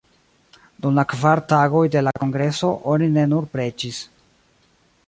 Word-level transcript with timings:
Dum 0.85 0.95
la 0.99 1.03
kvar 1.11 1.41
tagoj 1.53 1.83
de 1.97 2.03
la 2.07 2.15
kongreso 2.25 2.73
oni 2.95 3.13
ne 3.21 3.29
nur 3.35 3.51
preĝis. 3.55 4.03